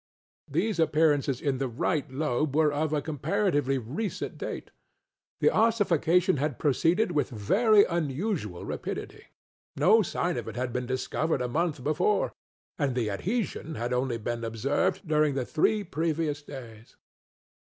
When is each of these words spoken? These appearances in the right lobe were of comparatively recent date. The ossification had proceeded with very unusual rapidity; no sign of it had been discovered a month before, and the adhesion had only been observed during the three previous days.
These 0.49 0.79
appearances 0.79 1.39
in 1.39 1.59
the 1.59 1.67
right 1.67 2.09
lobe 2.11 2.55
were 2.55 2.73
of 2.73 3.03
comparatively 3.03 3.77
recent 3.77 4.35
date. 4.35 4.71
The 5.41 5.51
ossification 5.51 6.37
had 6.37 6.57
proceeded 6.57 7.11
with 7.11 7.29
very 7.29 7.85
unusual 7.85 8.65
rapidity; 8.65 9.25
no 9.75 10.01
sign 10.01 10.37
of 10.37 10.47
it 10.47 10.55
had 10.55 10.73
been 10.73 10.87
discovered 10.87 11.43
a 11.43 11.47
month 11.47 11.83
before, 11.83 12.31
and 12.79 12.95
the 12.95 13.11
adhesion 13.11 13.75
had 13.75 13.93
only 13.93 14.17
been 14.17 14.43
observed 14.43 15.07
during 15.07 15.35
the 15.35 15.45
three 15.45 15.83
previous 15.83 16.41
days. 16.41 16.95